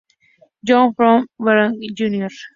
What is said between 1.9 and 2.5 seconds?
Jr.